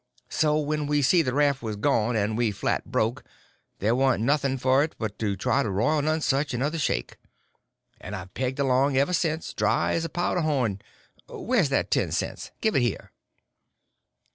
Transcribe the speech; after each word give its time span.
So 0.31 0.57
when 0.57 0.87
we 0.87 1.03
see 1.03 1.21
the 1.21 1.35
raft 1.35 1.61
was 1.61 1.75
gone 1.75 2.15
and 2.15 2.35
we 2.35 2.49
flat 2.51 2.85
broke, 2.91 3.23
there 3.77 3.93
warn't 3.95 4.27
anything 4.27 4.57
for 4.57 4.83
it 4.83 4.95
but 4.97 5.19
to 5.19 5.35
try 5.35 5.61
the 5.61 5.69
Royal 5.69 6.01
Nonesuch 6.01 6.55
another 6.55 6.79
shake. 6.79 7.17
And 7.99 8.15
I've 8.15 8.33
pegged 8.33 8.57
along 8.57 8.97
ever 8.97 9.13
since, 9.13 9.53
dry 9.53 9.93
as 9.93 10.03
a 10.03 10.09
powder 10.09 10.41
horn. 10.41 10.81
Where's 11.29 11.69
that 11.69 11.91
ten 11.91 12.11
cents? 12.11 12.49
Give 12.61 12.75
it 12.75 12.81
here." 12.81 13.11